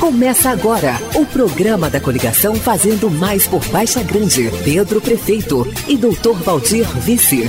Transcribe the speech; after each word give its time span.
Começa 0.00 0.48
agora 0.48 0.94
o 1.14 1.26
programa 1.26 1.90
da 1.90 2.00
coligação 2.00 2.54
Fazendo 2.54 3.10
Mais 3.10 3.46
por 3.46 3.62
Baixa 3.66 4.02
Grande. 4.02 4.50
Pedro 4.64 4.98
Prefeito 4.98 5.70
e 5.86 5.94
Doutor 5.94 6.36
Valdir 6.36 6.88
Vice. 7.00 7.44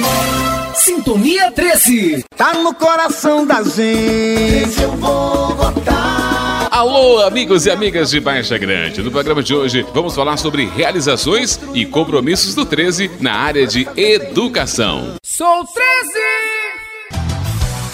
Sintonia 0.76 1.50
13. 1.50 2.26
Tá 2.36 2.54
no 2.56 2.76
coração 2.76 3.48
da 3.48 3.64
gente. 3.64 4.82
Eu 4.82 4.92
vou 4.98 5.56
votar. 5.56 6.68
Alô, 6.70 7.22
amigos 7.22 7.66
e 7.66 7.72
amigas 7.72 8.10
de 8.10 8.20
Baixa 8.20 8.58
Grande. 8.58 9.02
No 9.02 9.12
programa 9.12 9.42
de 9.42 9.56
hoje, 9.56 9.86
vamos 9.94 10.14
falar 10.14 10.36
sobre 10.36 10.66
realizações 10.66 11.58
e 11.74 11.86
compromissos 11.86 12.54
do 12.54 12.66
13 12.66 13.12
na 13.22 13.34
área 13.34 13.66
de 13.66 13.88
educação. 13.96 15.16
Sou 15.24 15.66
13! 15.66 16.61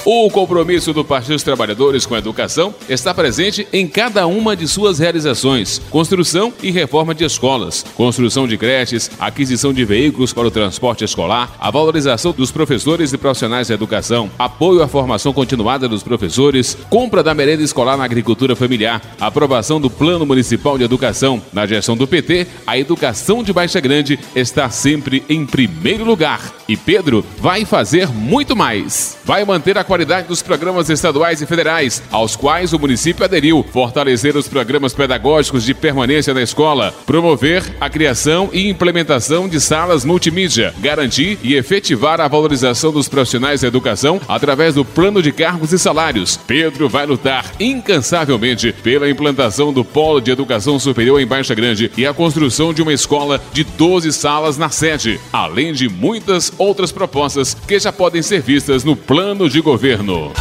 O 0.09 0.29
compromisso 0.29 0.93
do 0.93 1.03
Partido 1.03 1.33
dos 1.33 1.43
Trabalhadores 1.43 2.05
com 2.05 2.15
a 2.15 2.19
educação 2.19 2.73
está 2.87 3.13
presente 3.13 3.67
em 3.73 3.85
cada 3.85 4.25
uma 4.25 4.55
de 4.55 4.65
suas 4.65 4.99
realizações: 4.99 5.81
construção 5.89 6.53
e 6.63 6.71
reforma 6.71 7.13
de 7.13 7.25
escolas, 7.25 7.83
construção 7.93 8.47
de 8.47 8.57
creches, 8.57 9.11
aquisição 9.19 9.73
de 9.73 9.83
veículos 9.83 10.31
para 10.31 10.47
o 10.47 10.49
transporte 10.49 11.03
escolar, 11.03 11.53
a 11.59 11.69
valorização 11.69 12.31
dos 12.31 12.53
professores 12.53 13.11
e 13.11 13.17
profissionais 13.17 13.67
da 13.67 13.73
educação, 13.73 14.31
apoio 14.39 14.81
à 14.81 14.87
formação 14.87 15.33
continuada 15.33 15.89
dos 15.89 16.03
professores, 16.03 16.77
compra 16.89 17.21
da 17.21 17.33
merenda 17.33 17.61
escolar 17.61 17.97
na 17.97 18.05
agricultura 18.05 18.55
familiar, 18.55 19.01
aprovação 19.19 19.77
do 19.77 19.89
Plano 19.89 20.25
Municipal 20.25 20.77
de 20.77 20.85
Educação. 20.85 21.41
Na 21.51 21.65
gestão 21.65 21.97
do 21.97 22.07
PT, 22.07 22.47
a 22.65 22.79
educação 22.79 23.43
de 23.43 23.51
Baixa 23.51 23.81
Grande 23.81 24.17
está 24.33 24.69
sempre 24.69 25.25
em 25.27 25.45
primeiro 25.45 26.05
lugar. 26.05 26.56
E 26.67 26.75
Pedro 26.75 27.25
vai 27.39 27.63
fazer 27.63 28.09
muito 28.09 28.55
mais. 28.55 29.17
Vai 29.23 29.45
manter 29.45 29.77
a 29.77 29.83
qualidade 29.83 30.27
dos 30.27 30.41
programas 30.41 30.89
estaduais 30.89 31.41
e 31.41 31.45
federais, 31.45 32.03
aos 32.11 32.35
quais 32.35 32.73
o 32.73 32.79
município 32.79 33.23
aderiu, 33.23 33.65
fortalecer 33.71 34.35
os 34.35 34.47
programas 34.47 34.93
pedagógicos 34.93 35.63
de 35.63 35.73
permanência 35.73 36.33
na 36.33 36.41
escola, 36.41 36.93
promover 37.05 37.63
a 37.79 37.89
criação 37.89 38.49
e 38.51 38.67
implementação 38.67 39.47
de 39.47 39.61
salas 39.61 40.03
multimídia, 40.03 40.73
garantir 40.79 41.39
e 41.41 41.55
efetivar 41.55 42.19
a 42.19 42.27
valorização 42.27 42.91
dos 42.91 43.07
profissionais 43.07 43.61
da 43.61 43.67
educação 43.67 44.19
através 44.27 44.75
do 44.75 44.83
plano 44.83 45.21
de 45.21 45.31
cargos 45.31 45.71
e 45.71 45.79
salários. 45.79 46.37
Pedro 46.37 46.89
vai 46.89 47.05
lutar 47.05 47.45
incansavelmente 47.59 48.73
pela 48.83 49.09
implantação 49.09 49.71
do 49.71 49.85
Polo 49.85 50.19
de 50.19 50.31
Educação 50.31 50.79
Superior 50.79 51.21
em 51.21 51.27
Baixa 51.27 51.55
Grande 51.55 51.91
e 51.97 52.05
a 52.05 52.13
construção 52.13 52.73
de 52.73 52.81
uma 52.81 52.93
escola 52.93 53.41
de 53.53 53.63
12 53.63 54.11
salas 54.11 54.57
na 54.57 54.69
sede, 54.69 55.19
além 55.31 55.73
de 55.73 55.87
muitas 55.87 56.51
outras 56.57 56.91
propostas 56.91 57.53
que 57.53 57.79
já 57.79 57.91
podem 57.91 58.21
ser 58.21 58.41
vistas 58.41 58.83
no 58.83 58.95
plano 58.95 59.49
de 59.49 59.61
governo. 59.61 60.31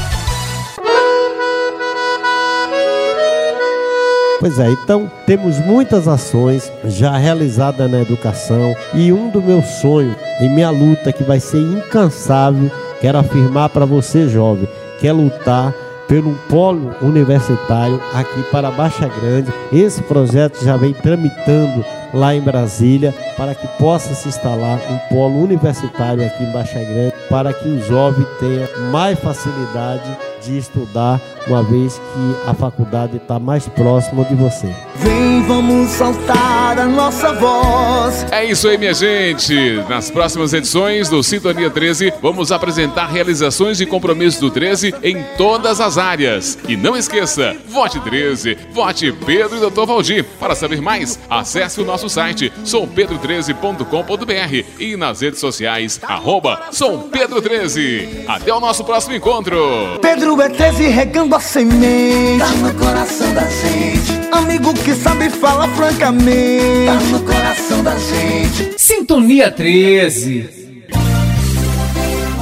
Pois 4.39 4.59
é, 4.59 4.71
então 4.71 5.11
temos 5.27 5.59
muitas 5.59 6.07
ações 6.07 6.71
já 6.85 7.17
realizadas 7.17 7.91
na 7.91 8.03
educação 8.03 8.77
e 8.95 9.11
um 9.13 9.31
do 9.31 9.41
meu 9.43 9.63
sonho 9.63 10.15
em 10.41 10.49
minha 10.49 10.71
luta 10.71 11.13
que 11.13 11.25
vai 11.25 11.41
ser 11.41 11.59
incansável, 11.59 12.71
quero 13.01 13.19
afirmar 13.19 13.71
para 13.71 13.87
você 13.87 14.29
jovem, 14.29 14.69
que 15.01 15.09
é 15.09 15.13
lutar 15.13 15.75
pelo 16.07 16.35
polo 16.49 16.95
universitário 17.01 18.01
aqui 18.13 18.43
para 18.51 18.71
Baixa 18.71 19.09
Grande. 19.09 19.53
Esse 19.73 20.03
projeto 20.03 20.63
já 20.63 20.77
vem 20.77 20.93
tramitando 20.93 21.85
lá 22.13 22.35
em 22.35 22.41
Brasília 22.41 23.15
para 23.37 23.55
que 23.55 23.67
possa 23.79 24.15
se 24.15 24.29
instalar 24.29 24.79
um 24.91 24.99
polo 25.15 25.43
universitário 25.43 26.25
aqui 26.25 26.43
em 26.43 26.53
Baixa 26.53 26.79
Grande, 26.79 27.15
para 27.29 27.53
que 27.53 27.69
o 27.69 27.81
jovem 27.83 28.27
tenha 28.39 28.69
mais 28.91 29.19
facilidade 29.19 30.17
de 30.47 30.57
estudar, 30.57 31.21
uma 31.47 31.63
vez 31.63 31.99
que 31.99 32.49
a 32.49 32.55
faculdade 32.55 33.17
está 33.17 33.39
mais 33.39 33.69
próxima 33.69 34.25
de 34.25 34.35
você. 34.35 34.75
Vem, 34.97 35.43
vamos 35.43 35.91
soltar 35.91 36.79
a 36.79 36.87
nossa 36.87 37.33
voz. 37.35 38.27
É 38.31 38.45
isso 38.45 38.69
aí, 38.69 38.79
minha 38.79 38.95
gente. 38.95 39.55
Nas 39.89 40.11
próximas 40.11 40.53
edições 40.53 41.09
do 41.09 41.23
Sintonia 41.23 41.69
13, 41.69 42.13
vamos 42.23 42.53
apresentar 42.53 43.07
realizações 43.07 43.81
e 43.81 43.87
compromissos 43.87 44.41
do 44.41 44.51
13 44.51 44.95
em 45.03 45.23
todas 45.37 45.81
as 45.81 45.99
áreas. 45.99 46.59
E 46.69 46.77
não 46.77 46.97
esqueça, 46.97 47.57
vote 47.69 47.99
13, 48.01 48.57
vote 48.73 49.13
Pedro 49.13 49.57
e 49.57 49.71
Dr. 49.71 49.87
Valdir. 49.87 50.25
Para 50.39 50.55
saber 50.55 50.81
mais, 50.81 51.19
acesse 51.29 51.81
o 51.81 51.85
nosso 51.85 52.09
site 52.09 52.53
sompedro13.com.br 52.65 54.65
e 54.79 54.97
nas 54.97 55.21
redes 55.21 55.41
sociais, 55.41 56.01
arroba 56.03 56.69
sompedro13. 56.73 58.25
Até 58.29 58.53
o 58.53 58.61
nosso 58.61 58.85
próximo 58.85 59.15
encontro. 59.15 59.57
Pedro 60.01 60.36
é 60.43 60.49
13 60.49 60.89
regando 60.89 61.35
a 61.35 61.41
semente. 61.41 62.39
Tá 62.39 62.51
no 62.53 62.75
coração 62.75 63.33
da 63.35 63.43
gente. 63.43 64.29
Amigo 64.33 64.75
que 64.75 64.95
sabe 64.95 65.31
falar 65.31 65.69
francamente. 65.69 66.87
Tá 66.87 67.01
no 67.11 67.21
coração 67.21 67.83
da 67.83 67.97
gente. 67.97 68.75
Sintonia 68.77 69.51
13. 69.51 70.67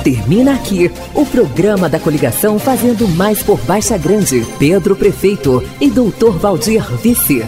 Termina 0.03 0.55
aqui 0.55 0.91
o 1.15 1.25
programa 1.25 1.89
da 1.89 1.99
coligação 1.99 2.59
Fazendo 2.59 3.09
Mais 3.09 3.43
por 3.43 3.59
Baixa 3.61 3.97
Grande. 3.97 4.47
Pedro 4.59 4.95
Prefeito 4.95 5.63
e 5.81 5.89
Doutor 5.89 6.39
Valdir 6.39 6.85
Vice. 7.01 7.43